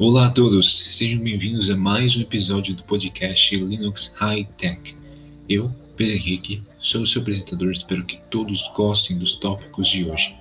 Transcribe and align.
Olá 0.00 0.28
a 0.28 0.30
todos, 0.30 0.96
sejam 0.96 1.22
bem-vindos 1.22 1.68
a 1.68 1.76
mais 1.76 2.16
um 2.16 2.22
episódio 2.22 2.74
do 2.74 2.82
podcast 2.84 3.54
Linux 3.54 4.14
High 4.16 4.48
Tech. 4.56 4.96
Eu, 5.46 5.68
Pedro 5.94 6.14
Henrique, 6.14 6.62
sou 6.78 7.02
o 7.02 7.06
seu 7.06 7.20
apresentador, 7.20 7.70
espero 7.70 8.06
que 8.06 8.16
todos 8.30 8.66
gostem 8.74 9.18
dos 9.18 9.34
tópicos 9.34 9.86
de 9.90 10.10
hoje. 10.10 10.34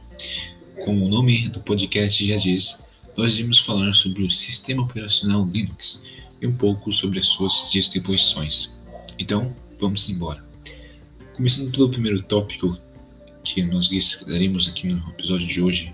Como 0.85 1.05
o 1.05 1.09
nome 1.09 1.49
do 1.49 1.59
podcast 1.59 2.25
já 2.25 2.37
diz, 2.37 2.81
nós 3.17 3.37
iremos 3.37 3.59
falar 3.59 3.91
sobre 3.91 4.23
o 4.23 4.31
sistema 4.31 4.83
operacional 4.83 5.45
Linux 5.45 6.05
e 6.41 6.47
um 6.47 6.55
pouco 6.55 6.93
sobre 6.93 7.19
as 7.19 7.27
suas 7.27 7.67
distribuições. 7.69 8.81
Então, 9.19 9.53
vamos 9.77 10.07
embora. 10.09 10.41
Começando 11.35 11.69
pelo 11.73 11.89
primeiro 11.89 12.23
tópico 12.23 12.77
que 13.43 13.61
nós 13.63 13.89
daremos 14.25 14.69
aqui 14.69 14.87
no 14.87 15.05
episódio 15.09 15.49
de 15.49 15.61
hoje, 15.61 15.93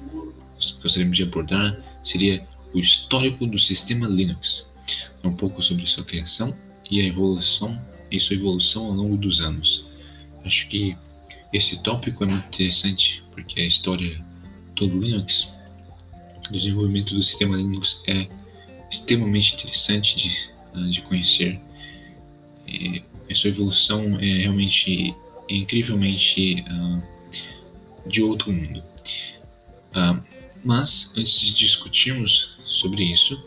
gostaríamos 0.83 1.17
de 1.17 1.23
abordar 1.23 1.83
seria 2.05 2.47
o 2.75 2.79
histórico 2.79 3.47
do 3.47 3.57
sistema 3.57 4.05
Linux, 4.05 4.69
um 5.23 5.33
pouco 5.33 5.61
sobre 5.61 5.87
sua 5.87 6.03
criação 6.03 6.53
e 6.91 6.99
a 7.01 7.05
evolução 7.05 7.81
e 8.11 8.19
sua 8.19 8.35
evolução 8.35 8.87
ao 8.87 8.91
longo 8.91 9.15
dos 9.15 9.39
anos. 9.39 9.87
Acho 10.43 10.67
que 10.67 10.95
esse 11.53 11.81
tópico 11.81 12.25
é 12.25 12.27
muito 12.27 12.47
interessante 12.47 13.23
porque 13.31 13.61
a 13.61 13.65
história 13.65 14.21
do 14.75 14.87
Linux, 14.87 15.49
do 16.43 16.51
desenvolvimento 16.51 17.15
do 17.15 17.23
sistema 17.23 17.55
Linux 17.55 18.03
é 18.07 18.27
extremamente 18.91 19.55
interessante 19.55 20.17
de, 20.17 20.49
ah, 20.73 20.89
de 20.89 21.01
conhecer. 21.03 21.59
E 22.67 23.01
a 23.31 23.35
sua 23.35 23.51
evolução 23.51 24.19
é 24.19 24.39
realmente 24.39 25.15
incrivelmente 25.49 26.63
uh, 26.69 28.09
de 28.09 28.21
outro 28.21 28.51
mundo. 28.51 28.83
Uh, 29.95 30.21
mas 30.63 31.13
antes 31.15 31.39
de 31.39 31.53
discutirmos 31.53 32.54
sobre 32.65 33.03
isso, 33.03 33.41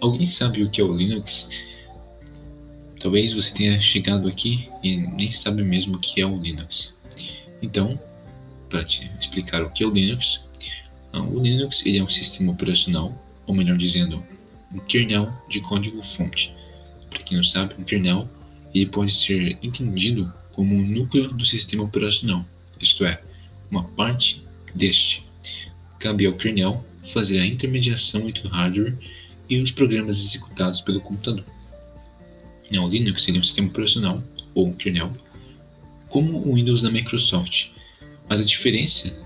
alguém 0.00 0.26
sabe 0.26 0.62
o 0.62 0.70
que 0.70 0.80
é 0.80 0.84
o 0.84 0.96
Linux? 0.96 1.48
Talvez 2.98 3.32
você 3.32 3.54
tenha 3.54 3.80
chegado 3.80 4.26
aqui 4.26 4.68
e 4.82 4.96
nem 4.96 5.30
sabe 5.30 5.62
mesmo 5.62 5.96
o 5.96 6.00
que 6.00 6.20
é 6.20 6.26
o 6.26 6.36
Linux. 6.36 6.96
Então, 7.62 7.98
para 8.68 8.84
te 8.84 9.10
explicar 9.20 9.62
o 9.62 9.70
que 9.70 9.84
é 9.84 9.86
o 9.86 9.90
Linux, 9.90 10.40
ah, 11.12 11.22
o 11.22 11.40
Linux 11.40 11.84
ele 11.84 11.98
é 11.98 12.04
um 12.04 12.08
sistema 12.08 12.52
operacional, 12.52 13.12
ou 13.46 13.54
melhor 13.54 13.76
dizendo, 13.76 14.22
um 14.72 14.78
kernel 14.78 15.32
de 15.48 15.60
código-fonte. 15.60 16.54
Para 17.08 17.22
quem 17.22 17.36
não 17.36 17.44
sabe, 17.44 17.74
um 17.78 17.84
kernel 17.84 18.28
ele 18.74 18.86
pode 18.86 19.12
ser 19.12 19.58
entendido 19.62 20.32
como 20.52 20.74
um 20.74 20.86
núcleo 20.86 21.28
do 21.28 21.44
sistema 21.44 21.84
operacional, 21.84 22.44
isto 22.80 23.04
é, 23.04 23.20
uma 23.70 23.82
parte 23.82 24.42
deste. 24.74 25.24
Cabe 25.98 26.26
ao 26.26 26.34
kernel 26.34 26.84
fazer 27.12 27.40
a 27.40 27.46
intermediação 27.46 28.28
entre 28.28 28.46
o 28.46 28.50
hardware 28.50 28.96
e 29.48 29.60
os 29.60 29.70
programas 29.70 30.18
executados 30.18 30.80
pelo 30.80 31.00
computador. 31.00 31.44
O 32.72 32.88
Linux 32.88 33.24
seria 33.24 33.40
um 33.40 33.44
sistema 33.44 33.68
operacional, 33.68 34.22
ou 34.54 34.68
um 34.68 34.72
kernel, 34.72 35.12
como 36.08 36.38
o 36.38 36.54
Windows 36.54 36.82
da 36.82 36.90
Microsoft, 36.90 37.70
mas 38.28 38.40
a 38.40 38.44
diferença 38.44 39.20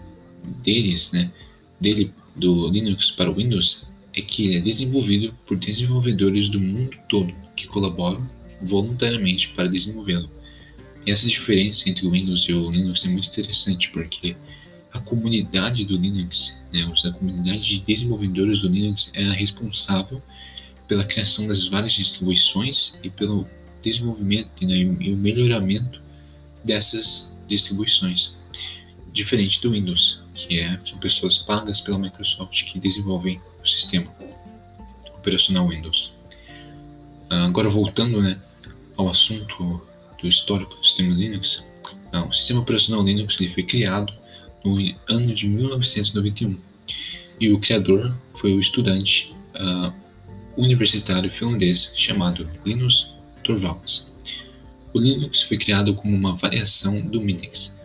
deles, 0.62 1.12
né, 1.12 1.30
dele 1.80 2.10
do 2.34 2.68
Linux 2.68 3.10
para 3.10 3.30
o 3.30 3.34
Windows 3.34 3.92
é 4.14 4.20
que 4.20 4.44
ele 4.44 4.56
é 4.56 4.60
desenvolvido 4.60 5.34
por 5.46 5.56
desenvolvedores 5.56 6.48
do 6.48 6.60
mundo 6.60 6.96
todo 7.08 7.34
que 7.54 7.66
colaboram 7.66 8.24
voluntariamente 8.62 9.48
para 9.50 9.68
desenvolvê-lo. 9.68 10.30
E 11.06 11.10
essa 11.10 11.28
diferença 11.28 11.88
entre 11.88 12.06
o 12.06 12.10
Windows 12.10 12.48
e 12.48 12.54
o 12.54 12.70
Linux 12.70 13.04
é 13.04 13.08
muito 13.08 13.28
interessante 13.28 13.90
porque 13.90 14.36
a 14.94 15.00
comunidade 15.00 15.84
do 15.84 15.96
Linux, 15.96 16.62
né, 16.72 16.82
a 16.82 17.12
comunidade 17.12 17.60
de 17.60 17.80
desenvolvedores 17.80 18.60
do 18.60 18.68
Linux 18.68 19.10
é 19.14 19.24
a 19.24 19.32
responsável 19.32 20.22
pela 20.86 21.04
criação 21.04 21.48
das 21.48 21.66
várias 21.68 21.94
distribuições 21.94 22.96
e 23.02 23.10
pelo 23.10 23.46
desenvolvimento 23.82 24.64
né, 24.64 24.76
e 24.76 25.12
o 25.12 25.16
melhoramento 25.16 26.00
dessas 26.62 27.36
distribuições. 27.48 28.32
Diferente 29.12 29.60
do 29.60 29.72
Windows, 29.72 30.22
que 30.32 30.60
é, 30.60 30.80
são 30.86 30.98
pessoas 30.98 31.38
pagas 31.38 31.80
pela 31.80 31.98
Microsoft 31.98 32.64
que 32.64 32.78
desenvolvem 32.78 33.40
o 33.62 33.66
sistema 33.66 34.12
operacional 35.16 35.68
Windows. 35.68 36.12
Agora 37.28 37.68
voltando 37.68 38.22
né, 38.22 38.40
ao 38.96 39.08
assunto 39.08 39.82
do 40.20 40.28
histórico 40.28 40.74
do 40.74 40.84
sistema 40.84 41.14
Linux, 41.14 41.64
ah, 42.12 42.24
o 42.24 42.32
sistema 42.32 42.60
operacional 42.60 43.04
Linux 43.04 43.40
ele 43.40 43.52
foi 43.52 43.64
criado 43.64 44.12
no 44.64 44.78
ano 45.08 45.34
de 45.34 45.48
1991 45.48 46.58
e 47.40 47.52
o 47.52 47.58
criador 47.58 48.16
foi 48.40 48.54
o 48.54 48.60
estudante 48.60 49.34
uh, 49.54 49.92
universitário 50.56 51.30
finlandês 51.30 51.92
chamado 51.96 52.46
Linus 52.64 53.14
Torvalds. 53.42 54.12
O 54.92 55.00
Linux 55.00 55.42
foi 55.42 55.58
criado 55.58 55.94
como 55.94 56.16
uma 56.16 56.36
variação 56.36 57.00
do 57.00 57.20
Minix. 57.20 57.78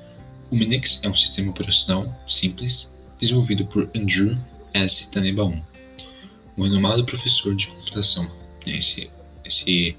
O 0.52 0.56
Minix 0.56 1.02
é 1.04 1.10
um 1.10 1.16
sistema 1.16 1.50
operacional 1.50 2.24
simples 2.28 2.96
desenvolvido 3.20 3.66
por 3.66 3.90
Andrew 3.96 4.38
S. 4.74 5.10
Tannenbaum, 5.12 5.62
um 6.58 6.64
renomado 6.64 7.04
professor 7.06 7.56
de 7.56 7.68
computação. 7.68 8.30
Esse, 8.66 9.10
esse 9.44 9.98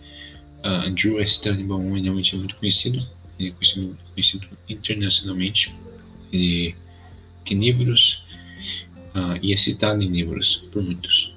uh, 0.64 0.88
Andrew 0.88 1.20
S. 1.20 1.42
Tannenbaum 1.42 1.97
é 1.97 2.00
realmente 2.00 2.36
muito 2.36 2.56
conhecido, 2.56 3.04
ele 3.38 3.48
é 3.48 3.52
conhecido, 3.52 3.98
conhecido 4.14 4.48
internacionalmente. 4.68 5.74
Ele 6.32 6.74
tem 7.44 7.58
livros 7.58 8.24
uh, 9.14 9.38
e 9.42 9.52
é 9.52 9.56
citado 9.56 10.02
em 10.02 10.08
livros 10.08 10.68
por 10.72 10.82
muitos. 10.82 11.34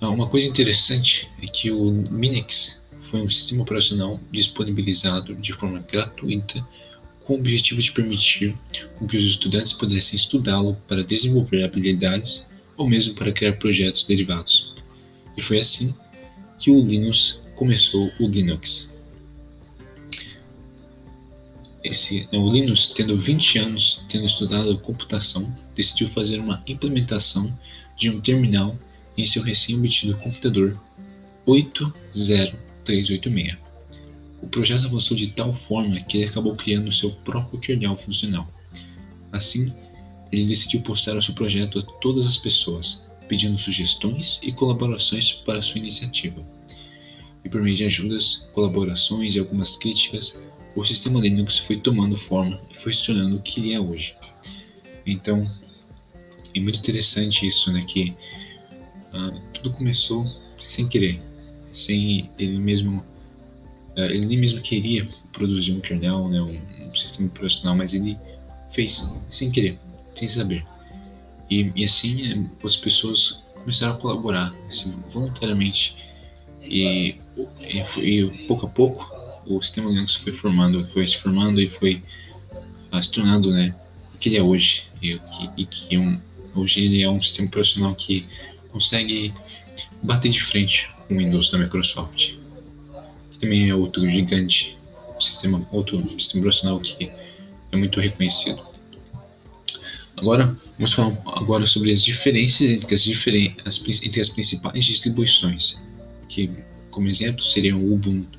Uh, 0.00 0.08
uma 0.08 0.28
coisa 0.28 0.46
interessante 0.46 1.28
é 1.42 1.46
que 1.46 1.70
o 1.70 1.90
Minix 2.10 2.84
foi 3.02 3.20
um 3.20 3.30
sistema 3.30 3.62
operacional 3.62 4.20
disponibilizado 4.30 5.34
de 5.34 5.52
forma 5.52 5.80
gratuita 5.80 6.66
com 7.24 7.34
o 7.34 7.38
objetivo 7.38 7.80
de 7.80 7.92
permitir 7.92 8.56
que 9.08 9.16
os 9.16 9.24
estudantes 9.24 9.72
pudessem 9.72 10.16
estudá-lo 10.16 10.76
para 10.88 11.04
desenvolver 11.04 11.64
habilidades 11.64 12.48
ou 12.76 12.88
mesmo 12.88 13.14
para 13.14 13.32
criar 13.32 13.52
projetos 13.54 14.04
derivados. 14.04 14.72
E 15.36 15.42
foi 15.42 15.58
assim 15.58 15.94
que 16.58 16.70
o 16.70 16.84
Linux 16.84 17.40
começou 17.56 18.10
o 18.18 18.26
Linux. 18.26 18.91
Esse, 21.82 22.28
né, 22.32 22.38
o 22.38 22.48
Linus, 22.48 22.88
tendo 22.88 23.18
20 23.18 23.58
anos, 23.58 24.04
tendo 24.08 24.24
estudado 24.24 24.78
computação, 24.78 25.54
decidiu 25.74 26.08
fazer 26.08 26.38
uma 26.38 26.62
implementação 26.66 27.52
de 27.96 28.08
um 28.08 28.20
terminal 28.20 28.76
em 29.16 29.26
seu 29.26 29.42
recém-obtido 29.42 30.16
computador 30.18 30.78
80386. 31.44 33.56
O 34.40 34.48
projeto 34.48 34.86
avançou 34.86 35.16
de 35.16 35.28
tal 35.28 35.54
forma 35.54 36.00
que 36.00 36.18
ele 36.18 36.28
acabou 36.28 36.54
criando 36.54 36.92
seu 36.92 37.10
próprio 37.10 37.60
kernel 37.60 37.96
funcional. 37.96 38.48
Assim, 39.30 39.72
ele 40.30 40.46
decidiu 40.46 40.80
postar 40.82 41.16
o 41.16 41.22
seu 41.22 41.34
projeto 41.34 41.78
a 41.78 41.82
todas 42.00 42.26
as 42.26 42.36
pessoas, 42.36 43.04
pedindo 43.28 43.58
sugestões 43.58 44.40
e 44.42 44.52
colaborações 44.52 45.32
para 45.32 45.60
sua 45.60 45.78
iniciativa. 45.78 46.42
E 47.44 47.48
por 47.48 47.60
meio 47.60 47.76
de 47.76 47.84
ajudas, 47.84 48.48
colaborações 48.52 49.34
e 49.34 49.38
algumas 49.38 49.76
críticas, 49.76 50.42
o 50.74 50.84
sistema 50.84 51.20
Linux 51.20 51.58
foi 51.58 51.76
tomando 51.76 52.16
forma 52.16 52.58
e 52.70 52.80
foi 52.80 52.92
se 52.92 53.04
tornando 53.04 53.36
o 53.36 53.42
que 53.42 53.60
ele 53.60 53.74
é 53.74 53.80
hoje. 53.80 54.16
Então, 55.06 55.46
é 56.54 56.60
muito 56.60 56.78
interessante 56.78 57.46
isso, 57.46 57.72
né? 57.72 57.84
Que 57.86 58.14
uh, 59.12 59.40
tudo 59.54 59.72
começou 59.72 60.26
sem 60.60 60.88
querer, 60.88 61.20
sem 61.72 62.30
ele 62.38 62.58
mesmo, 62.58 63.04
uh, 63.96 64.00
ele 64.00 64.26
nem 64.26 64.38
mesmo 64.38 64.60
queria 64.60 65.08
produzir 65.32 65.72
um 65.72 65.80
kernel, 65.80 66.28
né? 66.28 66.40
Um, 66.40 66.88
um, 66.88 66.94
sistema 66.94 67.28
operacional, 67.28 67.76
mas 67.76 67.94
ele 67.94 68.16
fez 68.72 69.14
sem 69.28 69.50
querer, 69.50 69.78
sem 70.14 70.28
saber. 70.28 70.64
E, 71.50 71.72
e 71.74 71.84
assim 71.84 72.48
as 72.64 72.76
pessoas 72.76 73.42
começaram 73.54 73.94
a 73.94 73.98
colaborar 73.98 74.54
assim, 74.66 74.92
voluntariamente 75.12 75.96
e, 76.62 77.16
e, 77.60 77.80
e 77.98 78.46
pouco 78.46 78.66
a 78.66 78.70
pouco 78.70 79.11
o 79.46 79.60
sistema 79.60 79.90
Linux 79.90 80.16
foi 80.16 80.32
formando, 80.32 80.86
foi 80.88 81.06
se 81.06 81.16
formando 81.16 81.60
e 81.60 81.68
foi 81.68 82.02
uh, 82.92 83.02
se 83.02 83.10
tornando, 83.10 83.50
né, 83.50 83.74
o 84.14 84.18
que 84.18 84.28
ele 84.28 84.38
é 84.38 84.42
hoje. 84.42 84.84
E, 85.00 85.18
que, 85.18 85.50
e 85.56 85.66
que 85.66 85.98
um, 85.98 86.20
hoje 86.54 86.84
ele 86.84 87.02
é 87.02 87.10
um 87.10 87.22
sistema 87.22 87.48
operacional 87.48 87.94
que 87.94 88.26
consegue 88.70 89.34
bater 90.02 90.30
de 90.30 90.42
frente 90.42 90.90
com 91.06 91.14
o 91.14 91.18
Windows 91.18 91.50
da 91.50 91.58
Microsoft. 91.58 92.34
Que 93.30 93.38
também 93.38 93.68
é 93.68 93.74
outro 93.74 94.08
gigante, 94.08 94.76
sistema, 95.20 95.66
outro 95.72 95.98
sistema 96.18 96.42
operacional 96.42 96.80
que 96.80 97.10
é 97.70 97.76
muito 97.76 98.00
reconhecido. 98.00 98.62
Agora, 100.16 100.56
vamos 100.76 100.92
falar 100.92 101.16
agora 101.26 101.66
sobre 101.66 101.90
as 101.90 102.04
diferenças 102.04 102.70
entre 102.70 102.94
as, 102.94 103.02
diferen 103.02 103.56
as, 103.64 103.82
entre 104.04 104.20
as 104.20 104.28
principais 104.28 104.84
distribuições, 104.84 105.82
que, 106.28 106.48
como 106.90 107.08
exemplo, 107.08 107.42
seriam 107.42 107.80
o 107.80 107.94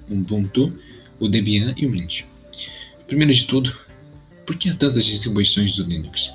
Ubuntu, 0.10 0.80
o 1.20 1.28
Debian 1.28 1.74
e 1.78 1.86
o 1.86 1.90
Mint. 1.90 2.24
Primeiro 3.08 3.34
de 3.34 3.46
tudo, 3.46 3.76
por 4.46 4.58
que 4.58 4.70
há 4.70 4.76
tantas 4.76 5.06
distribuições 5.06 5.76
do 5.76 5.84
Linux? 5.84 6.34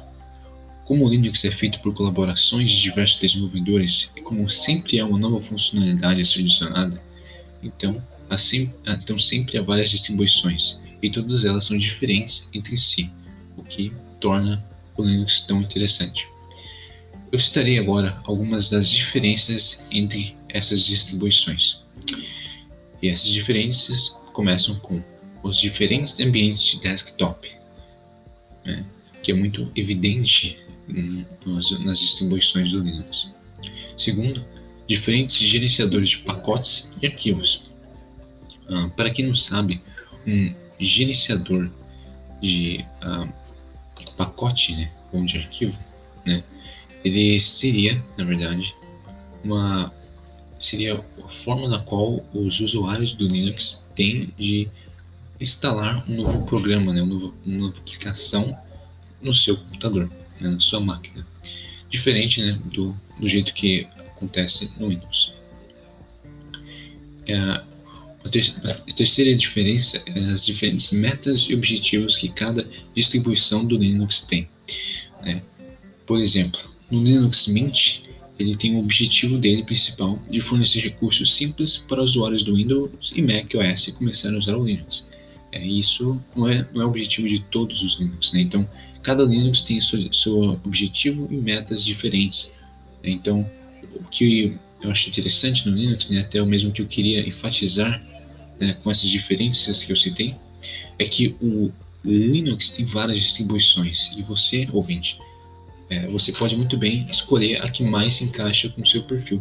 Como 0.84 1.04
o 1.04 1.08
Linux 1.08 1.44
é 1.44 1.52
feito 1.52 1.80
por 1.80 1.92
colaborações 1.94 2.70
de 2.70 2.80
diversos 2.80 3.20
desenvolvedores 3.20 4.10
e 4.16 4.22
como 4.22 4.48
sempre 4.48 5.00
há 5.00 5.06
uma 5.06 5.18
nova 5.18 5.40
funcionalidade 5.40 6.20
a 6.20 6.24
ser 6.24 6.40
adicionada, 6.40 7.02
então, 7.62 8.02
há 8.30 8.38
sempre, 8.38 8.74
então 8.86 9.18
sempre 9.18 9.58
há 9.58 9.62
várias 9.62 9.90
distribuições 9.90 10.80
e 11.02 11.10
todas 11.10 11.44
elas 11.44 11.66
são 11.66 11.76
diferentes 11.76 12.50
entre 12.54 12.76
si, 12.78 13.10
o 13.56 13.62
que 13.62 13.92
torna 14.20 14.64
o 14.96 15.02
Linux 15.02 15.42
tão 15.42 15.60
interessante. 15.60 16.26
Eu 17.30 17.38
citarei 17.38 17.78
agora 17.78 18.18
algumas 18.24 18.70
das 18.70 18.88
diferenças 18.88 19.86
entre 19.90 20.34
essas 20.48 20.86
distribuições. 20.86 21.82
E 23.02 23.08
essas 23.08 23.28
diferenças 23.28 24.18
começam 24.38 24.76
com 24.76 25.02
os 25.42 25.58
diferentes 25.58 26.20
ambientes 26.20 26.62
de 26.62 26.78
desktop, 26.78 27.50
né, 28.64 28.86
que 29.20 29.32
é 29.32 29.34
muito 29.34 29.68
evidente 29.74 30.60
nas, 31.44 31.72
nas 31.80 31.98
distribuições 31.98 32.70
do 32.70 32.78
Linux. 32.78 33.32
Segundo, 33.96 34.46
diferentes 34.86 35.38
gerenciadores 35.38 36.10
de 36.10 36.18
pacotes 36.18 36.92
e 37.02 37.06
arquivos. 37.08 37.64
Ah, 38.68 38.88
para 38.96 39.10
quem 39.10 39.26
não 39.26 39.34
sabe, 39.34 39.82
um 40.24 40.54
gerenciador 40.78 41.68
de 42.40 42.86
ah, 43.02 43.26
pacote, 44.16 44.76
né, 44.76 44.88
ou 45.12 45.24
de 45.24 45.36
arquivo, 45.36 45.76
né, 46.24 46.44
ele 47.04 47.40
seria, 47.40 48.00
na 48.16 48.22
verdade, 48.22 48.72
uma 49.42 49.92
seria 50.58 50.94
a 50.94 51.28
forma 51.28 51.68
na 51.68 51.82
qual 51.82 52.24
os 52.34 52.60
usuários 52.60 53.14
do 53.14 53.28
Linux 53.28 53.84
têm 53.94 54.28
de 54.38 54.68
instalar 55.40 56.04
um 56.10 56.16
novo 56.16 56.44
programa, 56.46 56.92
né, 56.92 57.02
uma, 57.02 57.14
nova, 57.14 57.34
uma 57.46 57.58
nova 57.58 57.78
aplicação 57.78 58.58
no 59.22 59.32
seu 59.32 59.56
computador, 59.56 60.10
né, 60.40 60.50
na 60.50 60.60
sua 60.60 60.80
máquina. 60.80 61.26
Diferente 61.88 62.42
né, 62.42 62.60
do, 62.72 62.94
do 63.20 63.28
jeito 63.28 63.54
que 63.54 63.86
acontece 63.98 64.72
no 64.78 64.88
Windows. 64.88 65.34
É, 67.26 67.36
a, 67.36 68.28
ter, 68.30 68.52
a 68.64 68.92
terceira 68.94 69.34
diferença 69.36 70.02
é 70.06 70.18
as 70.30 70.44
diferentes 70.44 70.90
metas 70.90 71.42
e 71.42 71.54
objetivos 71.54 72.16
que 72.16 72.28
cada 72.28 72.66
distribuição 72.94 73.64
do 73.64 73.76
Linux 73.76 74.22
tem. 74.22 74.48
Né? 75.22 75.42
Por 76.06 76.20
exemplo, 76.20 76.60
no 76.90 77.02
Linux 77.02 77.46
Mint, 77.46 78.07
ele 78.38 78.56
tem 78.56 78.76
o 78.76 78.78
objetivo 78.78 79.36
dele 79.36 79.64
principal 79.64 80.20
de 80.30 80.40
fornecer 80.40 80.80
recursos 80.80 81.34
simples 81.34 81.76
para 81.76 82.02
usuários 82.02 82.44
do 82.44 82.54
Windows 82.54 83.12
e 83.14 83.20
Mac 83.20 83.52
OS 83.54 83.88
começarem 83.88 84.36
a 84.36 84.38
usar 84.38 84.56
o 84.56 84.64
Linux. 84.64 85.08
É, 85.50 85.66
isso 85.66 86.20
não 86.36 86.48
é, 86.48 86.66
não 86.72 86.82
é 86.82 86.84
o 86.84 86.88
objetivo 86.88 87.28
de 87.28 87.40
todos 87.40 87.82
os 87.82 87.98
Linux, 87.98 88.32
né? 88.32 88.40
Então, 88.40 88.68
cada 89.02 89.24
Linux 89.24 89.62
tem 89.62 89.80
seu, 89.80 90.12
seu 90.12 90.40
objetivo 90.64 91.26
e 91.30 91.36
metas 91.36 91.84
diferentes. 91.84 92.52
Né? 93.02 93.10
Então, 93.10 93.48
o 93.94 94.04
que 94.04 94.56
eu 94.82 94.90
acho 94.90 95.08
interessante 95.08 95.68
no 95.68 95.76
Linux, 95.76 96.08
né, 96.08 96.20
até 96.20 96.40
o 96.40 96.46
mesmo 96.46 96.70
que 96.70 96.82
eu 96.82 96.86
queria 96.86 97.26
enfatizar 97.26 98.00
né, 98.60 98.74
com 98.82 98.90
essas 98.90 99.08
diferenças 99.08 99.82
que 99.82 99.90
eu 99.90 99.96
citei, 99.96 100.36
é 100.98 101.04
que 101.04 101.34
o 101.40 101.72
Linux 102.04 102.70
tem 102.70 102.84
várias 102.84 103.18
distribuições 103.18 104.12
e 104.16 104.22
você, 104.22 104.68
ouvinte, 104.72 105.18
é, 105.90 106.06
você 106.08 106.32
pode 106.32 106.56
muito 106.56 106.76
bem 106.76 107.06
escolher 107.10 107.62
a 107.62 107.70
que 107.70 107.82
mais 107.82 108.16
se 108.16 108.24
encaixa 108.24 108.68
com 108.68 108.82
o 108.82 108.86
seu 108.86 109.02
perfil, 109.04 109.40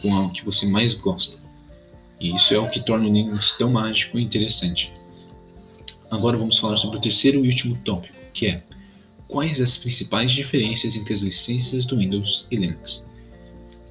com 0.00 0.16
a 0.16 0.30
que 0.30 0.44
você 0.44 0.66
mais 0.66 0.94
gosta. 0.94 1.42
E 2.20 2.34
isso 2.34 2.54
é 2.54 2.58
o 2.58 2.70
que 2.70 2.80
torna 2.80 3.06
o 3.06 3.12
Linux 3.12 3.56
tão 3.58 3.70
mágico 3.70 4.18
e 4.18 4.22
interessante. 4.22 4.90
Agora 6.10 6.38
vamos 6.38 6.58
falar 6.58 6.76
sobre 6.76 6.98
o 6.98 7.00
terceiro 7.00 7.44
e 7.44 7.48
último 7.48 7.76
tópico, 7.84 8.16
que 8.32 8.46
é 8.46 8.62
quais 9.28 9.60
as 9.60 9.76
principais 9.76 10.32
diferenças 10.32 10.96
entre 10.96 11.12
as 11.12 11.20
licenças 11.20 11.84
do 11.84 11.98
Windows 11.98 12.46
e 12.50 12.56
Linux. 12.56 13.04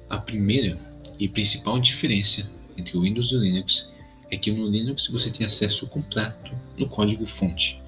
A 0.08 0.18
primeira 0.18 0.78
e 1.18 1.28
principal 1.28 1.78
diferença 1.78 2.50
entre 2.76 2.96
o 2.96 3.02
Windows 3.02 3.30
e 3.30 3.36
o 3.36 3.40
Linux 3.40 3.92
é 4.30 4.36
que 4.36 4.50
no 4.50 4.66
Linux 4.66 5.06
você 5.08 5.30
tem 5.30 5.46
acesso 5.46 5.86
completo 5.86 6.52
no 6.76 6.88
código-fonte, 6.88 7.80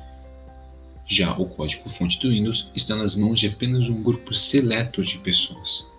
já 1.06 1.36
o 1.36 1.46
código-fonte 1.46 2.18
do 2.20 2.30
Windows 2.30 2.70
está 2.74 2.96
nas 2.96 3.14
mãos 3.14 3.38
de 3.38 3.46
apenas 3.46 3.88
um 3.88 4.02
grupo 4.02 4.34
seleto 4.34 5.04
de 5.04 5.18
pessoas. 5.18 5.90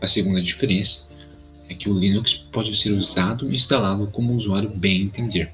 A 0.00 0.06
segunda 0.06 0.42
diferença 0.42 1.08
é 1.68 1.74
que 1.74 1.88
o 1.88 1.94
Linux 1.94 2.34
pode 2.34 2.74
ser 2.76 2.90
usado 2.92 3.50
e 3.50 3.54
instalado 3.54 4.06
como 4.08 4.32
o 4.32 4.36
usuário 4.36 4.70
bem 4.76 5.02
entender. 5.02 5.52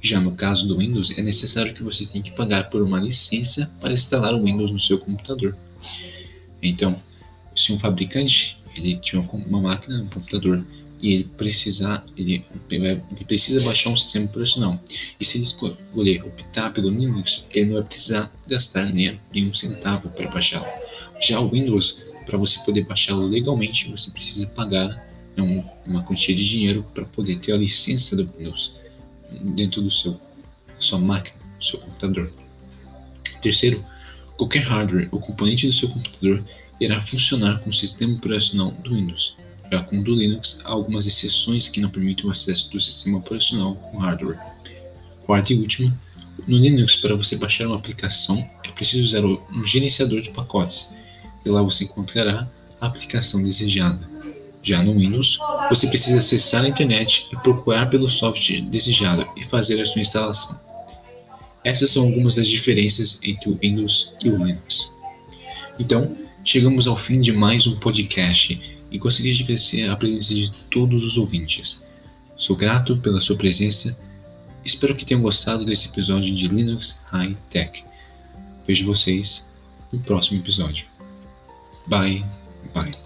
Já 0.00 0.20
no 0.20 0.32
caso 0.32 0.68
do 0.68 0.78
Windows, 0.78 1.16
é 1.18 1.22
necessário 1.22 1.74
que 1.74 1.82
você 1.82 2.04
tenha 2.06 2.22
que 2.22 2.30
pagar 2.32 2.68
por 2.68 2.82
uma 2.82 3.00
licença 3.00 3.70
para 3.80 3.92
instalar 3.92 4.34
o 4.34 4.42
Windows 4.42 4.70
no 4.70 4.78
seu 4.78 4.98
computador. 4.98 5.56
Então, 6.62 6.96
se 7.54 7.72
um 7.72 7.78
fabricante 7.78 8.58
ele 8.76 8.96
tinha 8.96 9.22
uma 9.22 9.60
máquina, 9.60 10.02
um 10.02 10.08
computador, 10.08 10.66
e 11.00 11.14
ele 11.14 11.24
precisar, 11.36 12.04
ele, 12.16 12.44
ele 12.70 13.24
precisa 13.26 13.62
baixar 13.62 13.90
um 13.90 13.96
sistema 13.96 14.26
operacional. 14.26 14.80
E 15.20 15.24
se 15.24 15.38
ele 15.38 15.44
escolher 15.44 16.24
optar 16.24 16.72
pelo 16.72 16.88
Linux, 16.88 17.44
ele 17.52 17.66
não 17.66 17.74
vai 17.74 17.84
precisar 17.84 18.32
gastar 18.48 18.92
nem 18.92 19.20
nenhum 19.32 19.54
centavo 19.54 20.08
para 20.10 20.28
baixá-lo. 20.30 20.66
Já 21.20 21.40
o 21.40 21.50
Windows, 21.50 22.02
para 22.24 22.38
você 22.38 22.58
poder 22.64 22.84
baixá-lo 22.84 23.26
legalmente, 23.26 23.90
você 23.90 24.10
precisa 24.10 24.46
pagar 24.46 24.88
né, 25.36 25.64
uma 25.86 26.02
quantia 26.04 26.34
de 26.34 26.48
dinheiro 26.48 26.84
para 26.94 27.04
poder 27.06 27.38
ter 27.38 27.52
a 27.52 27.56
licença 27.56 28.16
do 28.16 28.30
Windows 28.38 28.78
dentro 29.54 29.82
do 29.82 29.90
seu 29.90 30.18
sua 30.78 30.98
máquina, 30.98 31.38
do 31.58 31.64
seu 31.64 31.78
computador. 31.80 32.32
Terceiro, 33.40 33.84
qualquer 34.36 34.62
hardware 34.64 35.08
ou 35.10 35.20
componente 35.20 35.66
do 35.66 35.72
seu 35.72 35.88
computador 35.88 36.44
irá 36.80 37.00
funcionar 37.00 37.60
com 37.60 37.70
o 37.70 37.74
sistema 37.74 38.14
operacional 38.14 38.70
do 38.72 38.94
Windows. 38.94 39.36
Já 39.70 39.82
com 39.82 39.98
o 39.98 40.04
do 40.04 40.14
Linux, 40.14 40.60
há 40.64 40.70
algumas 40.70 41.06
exceções 41.06 41.68
que 41.68 41.80
não 41.80 41.90
permitem 41.90 42.26
o 42.26 42.30
acesso 42.30 42.70
do 42.70 42.80
sistema 42.80 43.18
operacional 43.18 43.74
com 43.74 43.98
hardware. 43.98 44.38
Quarto 45.24 45.52
e 45.52 45.58
último, 45.58 45.92
no 46.46 46.56
Linux, 46.56 46.96
para 46.96 47.16
você 47.16 47.36
baixar 47.36 47.66
uma 47.66 47.76
aplicação, 47.76 48.48
é 48.64 48.70
preciso 48.70 49.02
usar 49.02 49.24
um 49.24 49.64
gerenciador 49.64 50.20
de 50.20 50.30
pacotes, 50.30 50.94
e 51.44 51.48
lá 51.48 51.62
você 51.62 51.84
encontrará 51.84 52.48
a 52.80 52.86
aplicação 52.86 53.42
desejada. 53.42 53.98
Já 54.62 54.82
no 54.82 54.96
Windows, 54.96 55.38
você 55.68 55.88
precisa 55.88 56.18
acessar 56.18 56.64
a 56.64 56.68
internet 56.68 57.28
e 57.32 57.36
procurar 57.36 57.86
pelo 57.86 58.08
software 58.08 58.60
desejado 58.62 59.26
e 59.36 59.44
fazer 59.44 59.80
a 59.80 59.86
sua 59.86 60.00
instalação. 60.00 60.60
Essas 61.64 61.90
são 61.90 62.04
algumas 62.04 62.36
das 62.36 62.46
diferenças 62.46 63.20
entre 63.24 63.50
o 63.50 63.58
Windows 63.58 64.12
e 64.20 64.28
o 64.28 64.36
Linux. 64.36 64.94
Então, 65.78 66.16
chegamos 66.44 66.86
ao 66.86 66.96
fim 66.96 67.20
de 67.20 67.32
mais 67.32 67.66
um 67.66 67.76
podcast 67.76 68.75
e 68.96 68.98
gostaria 68.98 69.32
de 69.32 69.42
agradecer 69.42 69.88
a 69.88 69.96
presença 69.96 70.34
de 70.34 70.50
todos 70.70 71.04
os 71.04 71.18
ouvintes. 71.18 71.84
Sou 72.34 72.56
grato 72.56 72.96
pela 72.96 73.20
sua 73.20 73.36
presença. 73.36 73.96
Espero 74.64 74.96
que 74.96 75.04
tenham 75.04 75.22
gostado 75.22 75.64
desse 75.64 75.88
episódio 75.88 76.34
de 76.34 76.48
Linux 76.48 76.98
High 77.08 77.36
Tech. 77.50 77.84
Vejo 78.66 78.86
vocês 78.86 79.46
no 79.92 80.00
próximo 80.00 80.40
episódio. 80.40 80.86
Bye, 81.86 82.24
bye. 82.74 83.05